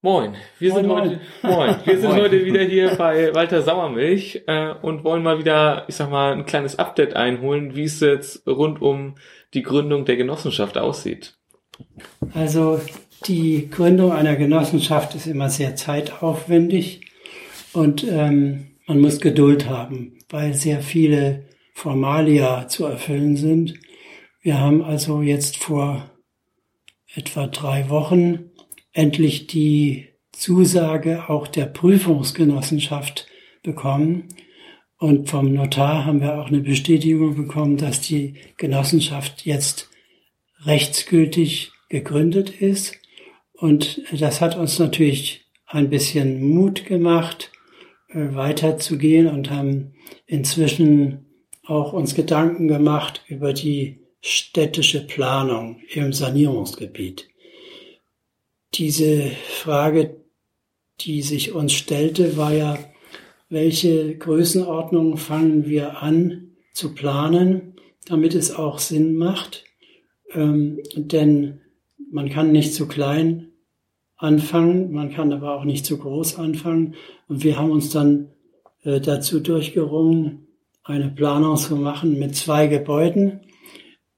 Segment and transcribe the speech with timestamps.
[0.00, 2.20] Moin, wir sind Moin, heute, moin, wir sind Moin.
[2.20, 6.46] heute wieder hier bei Walter Sauermilch äh, und wollen mal wieder, ich sag mal, ein
[6.46, 9.16] kleines Update einholen, wie es jetzt rund um
[9.54, 11.36] die Gründung der Genossenschaft aussieht.
[12.32, 12.80] Also
[13.26, 17.10] die Gründung einer Genossenschaft ist immer sehr zeitaufwendig
[17.72, 23.74] und ähm, man muss Geduld haben, weil sehr viele Formalia zu erfüllen sind.
[24.42, 26.08] Wir haben also jetzt vor
[27.16, 28.47] etwa drei Wochen
[28.98, 33.28] endlich die Zusage auch der Prüfungsgenossenschaft
[33.62, 34.24] bekommen.
[34.98, 39.88] Und vom Notar haben wir auch eine Bestätigung bekommen, dass die Genossenschaft jetzt
[40.64, 42.96] rechtsgültig gegründet ist.
[43.52, 47.52] Und das hat uns natürlich ein bisschen Mut gemacht,
[48.08, 49.92] äh, weiterzugehen und haben
[50.26, 51.26] inzwischen
[51.64, 57.28] auch uns Gedanken gemacht über die städtische Planung im Sanierungsgebiet.
[58.78, 60.16] Diese Frage,
[61.00, 62.78] die sich uns stellte, war ja,
[63.48, 67.74] welche Größenordnung fangen wir an zu planen,
[68.06, 69.64] damit es auch Sinn macht.
[70.32, 71.60] Ähm, denn
[72.12, 73.48] man kann nicht zu klein
[74.16, 76.94] anfangen, man kann aber auch nicht zu groß anfangen.
[77.26, 78.28] Und wir haben uns dann
[78.84, 80.46] äh, dazu durchgerungen,
[80.84, 83.40] eine Planung zu machen mit zwei Gebäuden,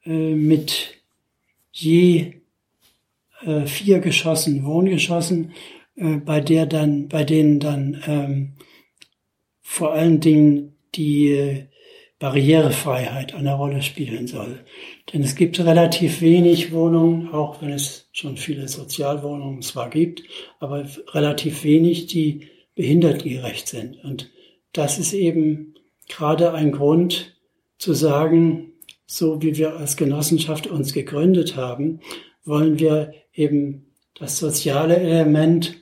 [0.04, 1.02] äh, mit
[1.72, 2.39] je
[3.44, 5.52] äh, vier Geschossen, Wohngeschossen,
[5.96, 8.52] äh, bei der dann, bei denen dann ähm,
[9.60, 11.64] vor allen Dingen die äh,
[12.18, 14.60] Barrierefreiheit eine Rolle spielen soll.
[15.12, 20.22] Denn es gibt relativ wenig Wohnungen, auch wenn es schon viele Sozialwohnungen zwar gibt,
[20.58, 24.04] aber relativ wenig, die behindertengerecht sind.
[24.04, 24.30] Und
[24.72, 25.74] das ist eben
[26.08, 27.36] gerade ein Grund
[27.78, 28.72] zu sagen,
[29.06, 32.00] so wie wir als Genossenschaft uns gegründet haben,
[32.44, 33.86] wollen wir eben
[34.18, 35.80] das soziale Element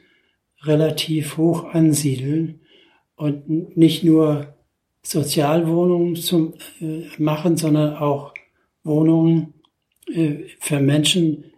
[0.63, 2.61] relativ hoch ansiedeln
[3.17, 4.55] und nicht nur
[5.03, 8.35] Sozialwohnungen zum äh, machen, sondern auch
[8.85, 9.55] Wohnungen
[10.13, 11.53] äh, für Menschen,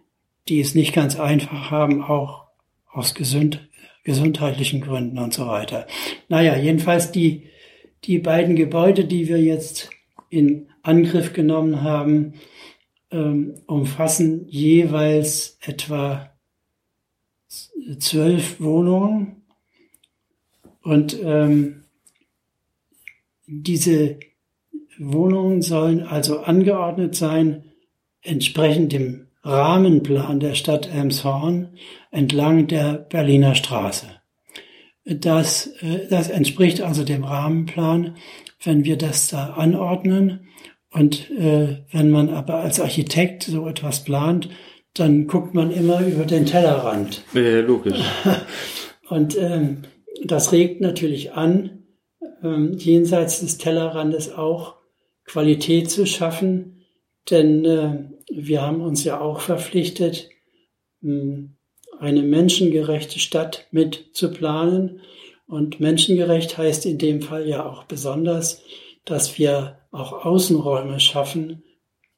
[0.47, 2.45] die es nicht ganz einfach haben, auch
[2.91, 3.67] aus gesund,
[4.03, 5.87] gesundheitlichen Gründen und so weiter.
[6.29, 7.49] Naja, jedenfalls die,
[8.03, 9.89] die beiden Gebäude, die wir jetzt
[10.29, 12.33] in Angriff genommen haben,
[13.11, 16.31] ähm, umfassen jeweils etwa
[17.99, 19.43] zwölf Wohnungen
[20.81, 21.83] und ähm,
[23.45, 24.19] diese
[24.97, 27.65] Wohnungen sollen also angeordnet sein,
[28.21, 31.69] entsprechend dem Rahmenplan der Stadt Elmshorn
[32.11, 34.07] entlang der Berliner Straße.
[35.03, 38.15] Das, äh, das entspricht also dem Rahmenplan,
[38.63, 40.47] wenn wir das da anordnen.
[40.91, 44.49] Und äh, wenn man aber als Architekt so etwas plant,
[44.93, 47.23] dann guckt man immer über den Tellerrand.
[47.33, 47.99] Äh, logisch.
[49.09, 49.83] Und ähm,
[50.23, 51.83] das regt natürlich an,
[52.43, 54.75] ähm, jenseits des Tellerrandes auch
[55.25, 56.83] Qualität zu schaffen,
[57.29, 60.29] denn äh, wir haben uns ja auch verpflichtet,
[61.01, 61.49] mh,
[61.99, 65.01] eine menschengerechte Stadt mit zu planen.
[65.45, 68.63] Und menschengerecht heißt in dem Fall ja auch besonders,
[69.05, 71.63] dass wir auch Außenräume schaffen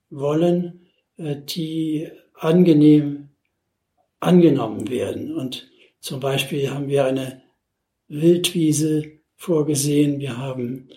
[0.09, 3.29] wollen, äh, die angenehm
[4.19, 5.35] angenommen werden.
[5.35, 7.41] Und zum Beispiel haben wir eine
[8.07, 9.03] Wildwiese
[9.35, 10.89] vorgesehen, wir haben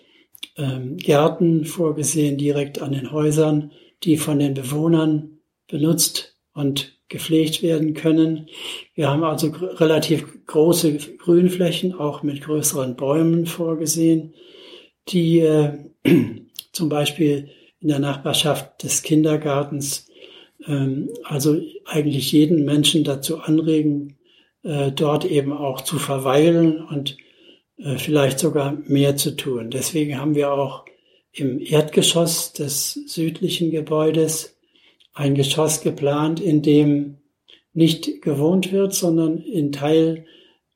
[0.55, 3.71] ähm, Gärten vorgesehen direkt an den Häusern,
[4.03, 8.47] die von den Bewohnern benutzt und gepflegt werden können.
[8.93, 14.33] Wir haben also relativ große Grünflächen, auch mit größeren Bäumen vorgesehen,
[15.09, 15.73] die äh,
[16.71, 20.07] zum Beispiel in der Nachbarschaft des Kindergartens
[20.65, 24.17] ähm, also eigentlich jeden Menschen dazu anregen,
[24.63, 27.17] äh, dort eben auch zu verweilen und
[27.77, 29.69] äh, vielleicht sogar mehr zu tun.
[29.69, 30.85] Deswegen haben wir auch
[31.31, 34.57] im Erdgeschoss des südlichen Gebäudes
[35.13, 37.17] ein Geschoss geplant, in dem
[37.73, 40.25] nicht gewohnt wird, sondern in Teil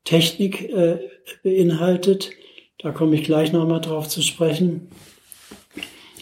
[0.04, 1.00] Technik äh,
[1.44, 2.32] beinhaltet.
[2.82, 4.90] Da komme ich gleich nochmal drauf zu sprechen.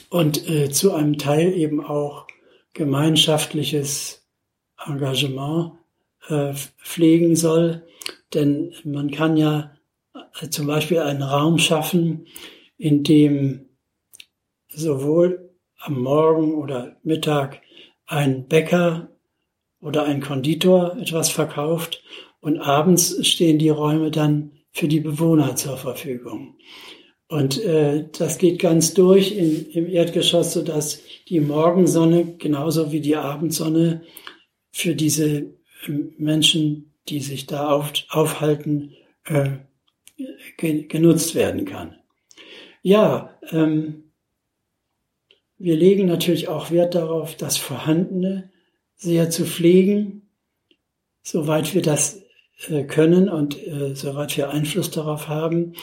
[0.09, 2.27] Und äh, zu einem Teil eben auch
[2.73, 4.27] gemeinschaftliches
[4.85, 5.73] Engagement
[6.27, 7.87] äh, pflegen soll.
[8.33, 9.71] Denn man kann ja
[10.41, 12.25] äh, zum Beispiel einen Raum schaffen,
[12.77, 13.69] in dem
[14.67, 17.61] sowohl am Morgen oder Mittag
[18.05, 19.09] ein Bäcker
[19.81, 22.03] oder ein Konditor etwas verkauft
[22.41, 26.55] und abends stehen die Räume dann für die Bewohner zur Verfügung.
[27.27, 33.01] Und äh, das geht ganz durch in, im Erdgeschoss, so dass die Morgensonne genauso wie
[33.01, 34.03] die Abendsonne
[34.71, 35.53] für diese
[35.87, 38.95] ähm, Menschen, die sich da auf, aufhalten,
[39.25, 39.49] äh,
[40.57, 41.95] genutzt werden kann.
[42.81, 44.11] Ja, ähm,
[45.57, 48.49] wir legen natürlich auch Wert darauf, das Vorhandene
[48.95, 50.29] sehr zu pflegen,
[51.21, 52.23] soweit wir das
[52.67, 55.73] äh, können und äh, soweit wir Einfluss darauf haben.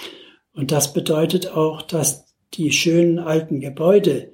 [0.53, 4.33] Und das bedeutet auch, dass die schönen alten Gebäude,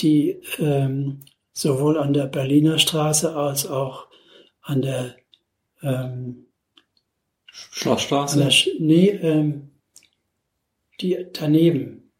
[0.00, 1.20] die ähm,
[1.52, 4.08] sowohl an der Berliner Straße als auch
[4.60, 5.14] an der
[5.82, 6.46] ähm,
[7.46, 8.38] Schlossstraße?
[8.38, 9.70] Der, nee, ähm,
[11.00, 12.10] die daneben.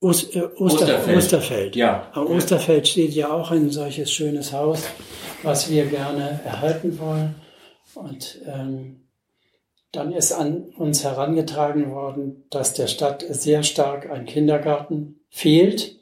[0.00, 1.16] Ost, äh, Oster, Osterfeld.
[1.16, 1.76] Osterfeld.
[1.76, 2.10] Ja.
[2.12, 4.84] Am Osterfeld steht ja auch ein solches schönes Haus,
[5.42, 7.34] was wir gerne erhalten wollen.
[7.96, 9.06] Und ähm,
[9.92, 15.96] dann ist an uns herangetragen worden, dass der Stadt sehr stark ein Kindergarten fehlt.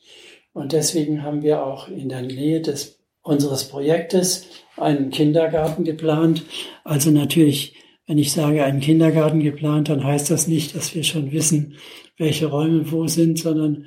[0.53, 4.47] Und deswegen haben wir auch in der Nähe des, unseres Projektes
[4.77, 6.43] einen Kindergarten geplant.
[6.83, 7.77] Also natürlich,
[8.07, 11.77] wenn ich sage einen Kindergarten geplant, dann heißt das nicht, dass wir schon wissen,
[12.17, 13.87] welche Räume wo sind, sondern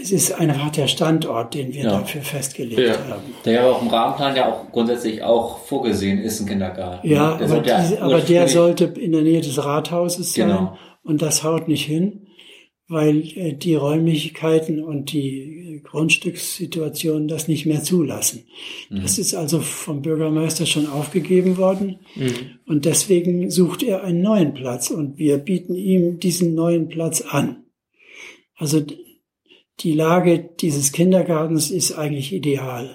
[0.00, 1.90] es ist einfach der Standort, den wir ja.
[2.00, 2.96] dafür festgelegt ja.
[3.08, 3.34] haben.
[3.44, 7.08] Der ja auch im Rahmenplan ja auch grundsätzlich auch vorgesehen ist, ein Kindergarten.
[7.08, 10.78] Ja, der aber, diese, aber der sollte in der Nähe des Rathauses sein genau.
[11.02, 12.26] und das haut nicht hin
[12.92, 18.44] weil äh, die Räumlichkeiten und die Grundstückssituation das nicht mehr zulassen.
[18.90, 19.02] Mhm.
[19.02, 22.58] Das ist also vom Bürgermeister schon aufgegeben worden mhm.
[22.66, 27.64] und deswegen sucht er einen neuen Platz und wir bieten ihm diesen neuen Platz an.
[28.56, 28.82] Also
[29.82, 32.94] die Lage dieses Kindergartens ist eigentlich ideal.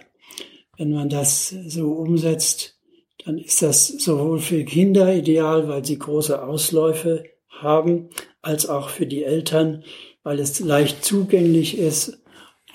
[0.77, 2.79] Wenn man das so umsetzt,
[3.25, 8.09] dann ist das sowohl für Kinder ideal, weil sie große Ausläufe haben,
[8.41, 9.83] als auch für die Eltern,
[10.23, 12.19] weil es leicht zugänglich ist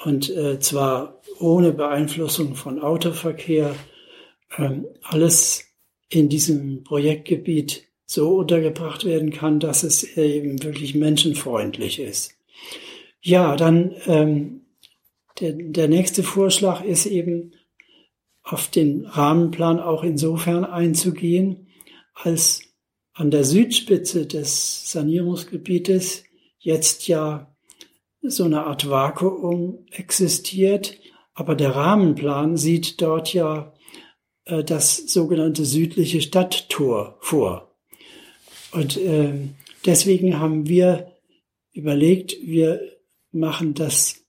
[0.05, 3.75] und äh, zwar ohne Beeinflussung von Autoverkehr.
[4.58, 5.65] Ähm, alles
[6.11, 12.35] in diesem Projektgebiet so untergebracht werden kann, dass es eben wirklich menschenfreundlich ist.
[13.23, 14.63] Ja, dann ähm,
[15.41, 17.53] der, der nächste Vorschlag ist eben
[18.43, 21.69] auf den Rahmenplan auch insofern einzugehen,
[22.15, 22.63] als
[23.15, 26.25] an der Südspitze des Sanierungsgebietes
[26.59, 27.55] jetzt ja
[28.23, 30.99] so eine Art Vakuum existiert,
[31.35, 33.73] aber der Rahmenplan sieht dort ja
[34.47, 37.77] äh, das sogenannte südliche Stadttor vor.
[38.73, 39.35] Und äh,
[39.87, 41.13] deswegen haben wir
[41.73, 42.81] überlegt, wir
[43.32, 44.25] machen das,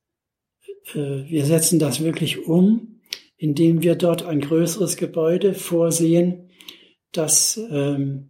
[0.94, 3.02] äh, wir setzen das wirklich um,
[3.38, 6.50] indem wir dort ein größeres Gebäude vorsehen,
[7.12, 8.30] das ähm,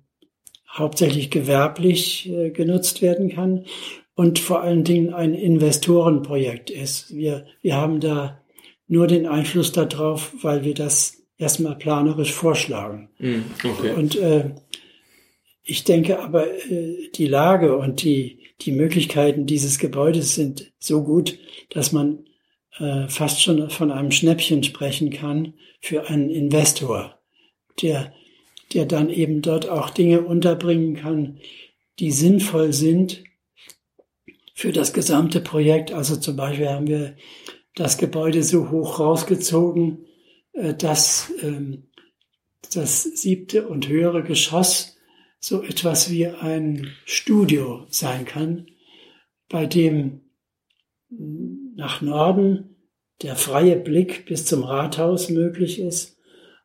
[0.70, 3.66] hauptsächlich gewerblich äh, genutzt werden kann
[4.16, 7.16] und vor allen Dingen ein Investorenprojekt ist.
[7.16, 8.42] Wir, wir haben da
[8.88, 13.10] nur den Einfluss darauf, weil wir das erstmal planerisch vorschlagen.
[13.20, 13.92] Mm, okay.
[13.96, 14.52] Und äh,
[15.64, 21.38] ich denke aber, äh, die Lage und die, die Möglichkeiten dieses Gebäudes sind so gut,
[21.70, 22.26] dass man
[22.80, 27.20] äh, fast schon von einem Schnäppchen sprechen kann für einen Investor,
[27.82, 28.14] der
[28.74, 31.40] der dann eben dort auch Dinge unterbringen kann,
[32.00, 33.24] die sinnvoll sind
[34.56, 35.92] für das gesamte Projekt.
[35.92, 37.16] Also zum Beispiel haben wir
[37.76, 40.06] das Gebäude so hoch rausgezogen,
[40.54, 41.84] äh, dass ähm,
[42.74, 44.93] das siebte und höhere Geschoss
[45.44, 48.68] so etwas wie ein Studio sein kann,
[49.50, 50.22] bei dem
[51.10, 52.78] nach Norden
[53.22, 56.18] der freie Blick bis zum Rathaus möglich ist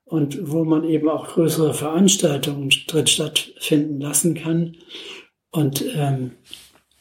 [0.04, 4.76] und wo man eben auch größere Veranstaltungen drin stattfinden lassen kann
[5.50, 6.36] und ähm,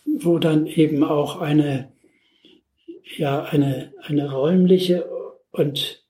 [0.03, 1.91] wo dann eben auch eine
[3.17, 5.07] ja eine eine räumliche
[5.51, 6.03] und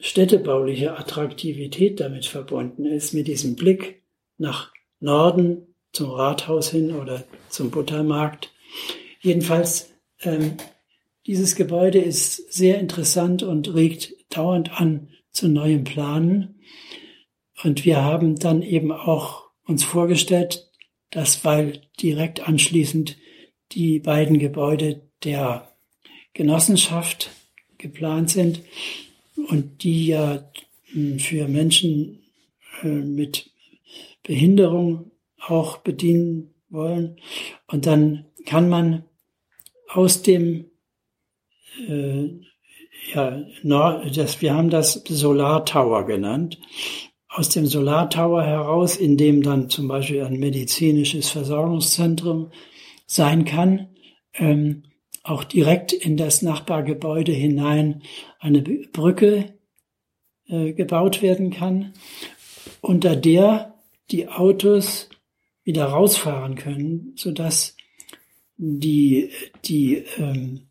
[0.00, 4.02] städtebauliche Attraktivität damit verbunden ist mit diesem Blick
[4.36, 4.70] nach
[5.02, 8.50] Norden zum Rathaus hin oder zum Buttermarkt.
[9.20, 9.90] Jedenfalls
[10.22, 10.56] ähm,
[11.26, 16.60] dieses Gebäude ist sehr interessant und regt dauernd an, zu neuen Planen.
[17.62, 20.70] Und wir haben dann eben auch uns vorgestellt,
[21.10, 23.16] dass weil direkt anschließend
[23.72, 25.72] die beiden Gebäude der
[26.34, 27.30] Genossenschaft
[27.78, 28.62] geplant sind
[29.48, 30.50] und die ja
[30.92, 32.22] hm, für Menschen
[32.82, 33.51] äh, mit
[34.22, 37.16] Behinderung auch bedienen wollen.
[37.66, 39.04] Und dann kann man
[39.88, 40.70] aus dem
[41.88, 42.28] äh,
[43.12, 43.42] ja,
[44.14, 46.58] das, wir haben das Solar Tower genannt.
[47.28, 52.52] Aus dem Solar Tower heraus, in dem dann zum Beispiel ein medizinisches Versorgungszentrum
[53.06, 53.88] sein kann,
[54.34, 54.84] ähm,
[55.24, 58.02] auch direkt in das Nachbargebäude hinein
[58.38, 59.58] eine Brücke
[60.48, 61.92] äh, gebaut werden kann.
[62.80, 63.71] unter der
[64.12, 65.08] die Autos
[65.64, 67.76] wieder rausfahren können, sodass
[68.56, 69.30] die,
[69.64, 70.68] die ähm,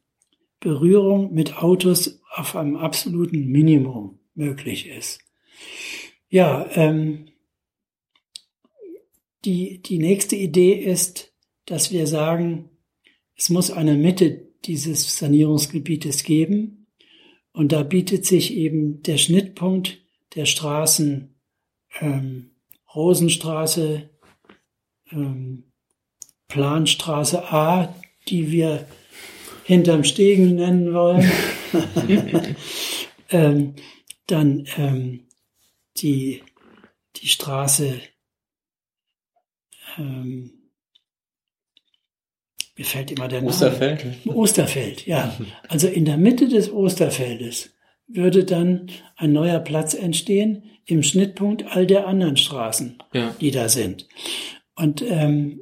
[0.60, 5.20] Berührung mit Autos auf einem absoluten Minimum möglich ist.
[6.30, 7.26] Ja, ähm,
[9.44, 11.34] die, die nächste Idee ist,
[11.66, 12.70] dass wir sagen,
[13.36, 16.88] es muss eine Mitte dieses Sanierungsgebietes geben.
[17.54, 20.06] Und da bietet sich eben der Schnittpunkt
[20.36, 21.36] der Straßen
[22.00, 22.51] ähm,
[22.96, 24.10] Rosenstraße,
[25.12, 25.64] ähm,
[26.48, 27.96] Planstraße A,
[28.28, 28.88] die wir
[29.64, 31.32] hinterm Stegen nennen wollen.
[33.30, 33.76] ähm,
[34.28, 35.28] dann ähm,
[35.98, 36.44] die,
[37.18, 38.00] die Straße,
[39.98, 40.52] ähm,
[42.78, 43.52] mir fällt immer der Name.
[43.52, 44.06] Osterfeld?
[44.26, 45.38] Osterfeld, ja.
[45.68, 47.72] Also in der Mitte des Osterfeldes
[48.14, 53.34] würde dann ein neuer Platz entstehen im Schnittpunkt all der anderen Straßen, Ja.
[53.40, 54.08] die da sind.
[54.76, 55.62] Und ähm,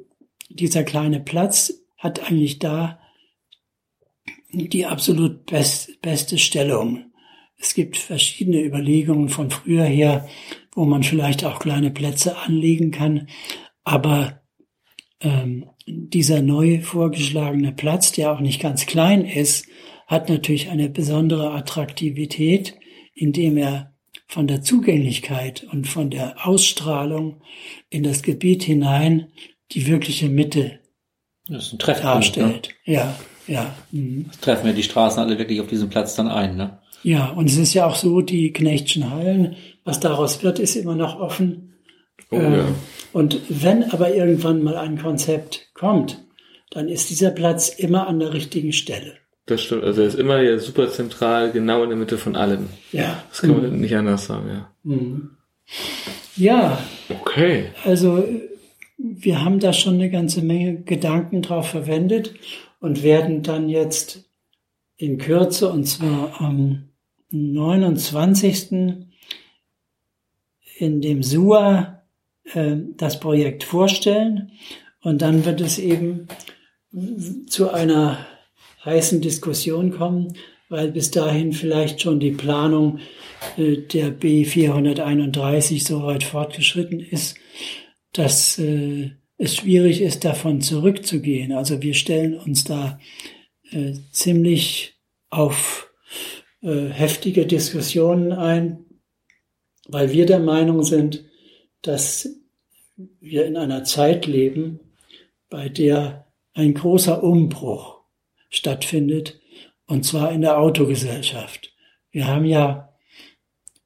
[0.50, 3.00] dieser kleine Platz hat eigentlich da
[4.51, 7.12] die absolut best, beste Stellung.
[7.58, 10.27] Es gibt verschiedene Überlegungen von früher her,
[10.74, 13.27] wo man vielleicht auch kleine Plätze anlegen kann.
[13.84, 14.41] Aber
[15.22, 19.68] ähm, dieser neu vorgeschlagene Platz, der auch nicht ganz klein ist,
[20.10, 22.74] hat natürlich eine besondere Attraktivität,
[23.13, 23.94] indem er
[24.28, 27.42] von der Zugänglichkeit und von der Ausstrahlung
[27.89, 29.32] in das Gebiet hinein
[29.72, 30.80] die wirkliche Mitte
[31.48, 32.38] Das ist ein Treffpunkt.
[32.38, 32.44] Ne?
[32.44, 32.70] darstellt.
[32.86, 33.75] Ja, ja.
[33.92, 34.25] mhm.
[34.28, 36.58] Das treffen wir die Straßen alle wirklich auf diesem Platz dann ein.
[36.58, 36.80] Ne?
[37.04, 40.96] Ja, und es ist ja auch so, die Knechtschen Hallen, was daraus wird, ist immer
[40.96, 41.75] noch offen.
[42.32, 42.68] Oh, Ähm, ja.
[43.13, 46.25] Und wenn aber irgendwann mal ein Konzept kommt,
[46.72, 49.18] dann ist dieser Platz immer an der richtigen Stelle.
[49.50, 49.84] Das stimmt.
[49.84, 52.68] Also er ist immer super zentral, genau in der Mitte von allem.
[52.91, 53.24] Ja.
[53.29, 54.72] Das kann man nicht anders sagen, ja.
[54.84, 55.32] Mhm.
[56.36, 56.77] Ja,
[57.10, 57.72] Okay.
[57.84, 58.24] also
[58.98, 62.36] wir haben da schon eine ganze Menge Gedanken drauf verwendet
[62.79, 64.29] und werden dann jetzt
[64.98, 66.89] in Kürze, und zwar am
[67.32, 69.08] 29.
[70.77, 72.03] in dem SUA
[72.53, 74.51] äh, das Projekt vorstellen
[75.01, 76.27] und dann wird es eben
[77.48, 78.25] zu einer
[78.86, 80.33] heißen Diskussion kommen,
[80.69, 83.00] weil bis dahin vielleicht schon die Planung
[83.57, 87.38] äh, der B431 so weit fortgeschritten ist,
[88.13, 91.51] dass äh, es schwierig ist, davon zurückzugehen.
[91.51, 93.00] Also wir stellen uns da
[93.71, 94.95] äh, ziemlich
[95.29, 95.86] auf
[96.62, 98.83] heftige Diskussionen ein,
[99.88, 101.24] weil wir der Meinung sind,
[101.83, 102.27] dass
[103.21, 104.81] wir in einer Zeit leben,
[105.50, 107.99] bei der ein großer Umbruch
[108.50, 109.39] stattfindet,
[109.86, 111.74] und zwar in der Autogesellschaft.
[112.12, 112.94] Wir haben ja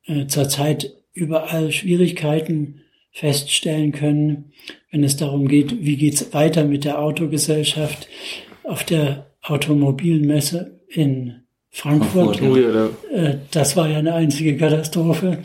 [0.05, 4.51] äh, zurzeit überall Schwierigkeiten feststellen können,
[4.91, 8.07] wenn es darum geht, wie geht's weiter mit der Autogesellschaft
[8.63, 12.37] auf der Automobilmesse in Frankfurt.
[12.37, 12.63] Frankfurt,
[13.11, 15.43] Äh, Das war ja eine einzige Katastrophe.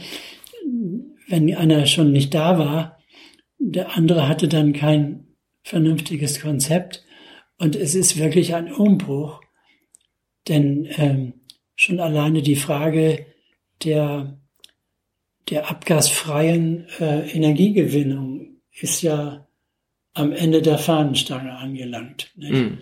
[1.28, 2.98] Wenn einer schon nicht da war,
[3.58, 5.26] der andere hatte dann kein
[5.62, 7.04] vernünftiges Konzept.
[7.58, 9.40] Und es ist wirklich ein Umbruch,
[10.46, 11.34] denn ähm,
[11.74, 13.26] schon alleine die Frage
[13.82, 14.38] der,
[15.50, 19.46] der abgasfreien äh, Energiegewinnung ist ja
[20.14, 22.32] am Ende der Fahnenstange angelangt.
[22.36, 22.78] Mh.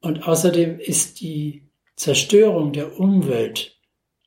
[0.00, 3.78] Und außerdem ist die Zerstörung der Umwelt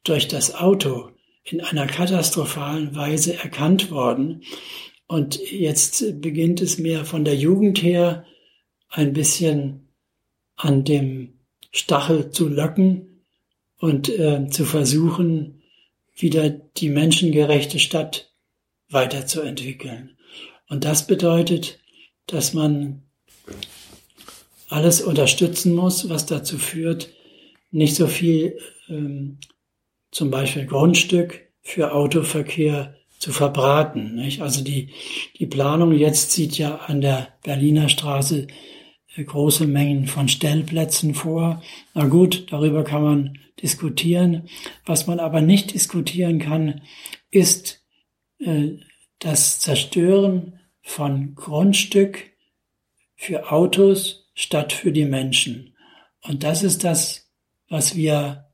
[0.03, 1.09] durch das Auto
[1.43, 4.43] in einer katastrophalen Weise erkannt worden.
[5.07, 8.25] Und jetzt beginnt es mehr von der Jugend her
[8.89, 9.84] ein bisschen
[10.55, 11.33] an dem
[11.71, 13.21] Stachel zu locken
[13.77, 15.62] und äh, zu versuchen,
[16.15, 18.31] wieder die menschengerechte Stadt
[18.89, 20.17] weiterzuentwickeln.
[20.69, 21.79] Und das bedeutet,
[22.27, 23.03] dass man
[24.69, 27.09] alles unterstützen muss, was dazu führt,
[27.71, 28.57] nicht so viel
[28.89, 29.38] ähm,
[30.12, 34.15] zum Beispiel Grundstück für Autoverkehr zu verbraten.
[34.15, 34.41] Nicht?
[34.41, 34.89] Also die,
[35.38, 38.47] die Planung jetzt sieht ja an der Berliner Straße
[39.24, 41.62] große Mengen von Stellplätzen vor.
[41.93, 44.50] Na gut, darüber kann man diskutieren.
[44.86, 46.81] Was man aber nicht diskutieren kann,
[47.31, 47.84] ist
[48.39, 48.72] äh,
[49.19, 52.31] das Zerstören von Grundstück
[53.15, 55.75] für Autos statt für die Menschen.
[56.22, 57.31] Und das ist das,
[57.69, 58.45] was wir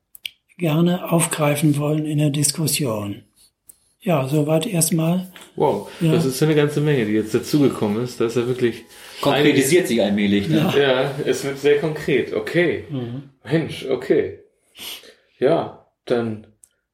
[0.57, 3.23] gerne aufgreifen wollen in der Diskussion.
[4.03, 5.27] Ja, soweit erstmal.
[5.55, 6.11] Wow, Ja.
[6.13, 8.19] das ist eine ganze Menge, die jetzt dazugekommen ist.
[8.19, 8.83] Das ist ja wirklich.
[9.21, 10.49] Konkretisiert sich allmählich.
[10.49, 10.57] Ne?
[10.75, 10.77] Ja.
[11.03, 12.33] Ja, es wird sehr konkret.
[12.33, 12.85] Okay.
[13.43, 14.39] Mensch, okay.
[15.37, 16.47] Ja, dann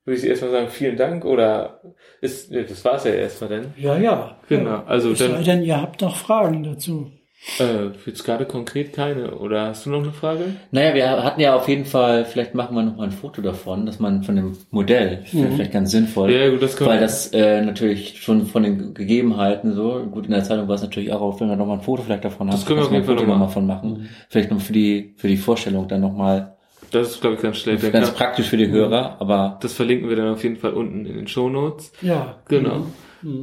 [0.04, 1.82] würde ich erstmal sagen, vielen Dank oder
[2.22, 3.74] ist, das war's ja erstmal dann.
[3.78, 4.38] Ja, ja.
[4.50, 4.84] Genau, Ja.
[4.86, 7.12] also Es dann- sei denn, ihr habt noch Fragen dazu.
[7.60, 9.36] Äh, jetzt gerade konkret keine.
[9.36, 10.56] Oder hast du noch eine Frage?
[10.72, 13.86] Naja, wir hatten ja auf jeden Fall, vielleicht machen wir noch mal ein Foto davon,
[13.86, 15.54] dass man von dem Modell, mhm.
[15.54, 19.74] vielleicht ganz sinnvoll, Ja, gut, das können weil das äh, natürlich schon von den Gegebenheiten
[19.74, 21.82] so, gut in der Zeitung war es natürlich auch auf, wenn wir noch mal ein
[21.82, 23.52] Foto vielleicht davon haben, Das können wir auf jeden ein Foto Fall noch noch mal
[23.52, 24.10] von machen.
[24.30, 26.58] Vielleicht noch für die für die Vorstellung dann noch mal
[26.92, 27.78] Das ist, glaube ich, ganz schnell.
[27.78, 31.16] ganz praktisch für die Hörer, aber Das verlinken wir dann auf jeden Fall unten in
[31.16, 31.92] den Shownotes.
[32.02, 32.38] Ja.
[32.48, 32.88] Genau.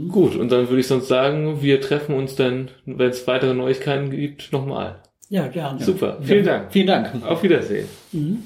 [0.08, 4.10] Gut, und dann würde ich sonst sagen, wir treffen uns dann, wenn es weitere Neuigkeiten
[4.10, 5.02] gibt, nochmal.
[5.28, 5.82] Ja, gerne.
[5.82, 6.72] Super, vielen Dank.
[6.72, 7.10] vielen Dank.
[7.26, 7.88] Auf Wiedersehen.
[8.12, 8.44] Mhm.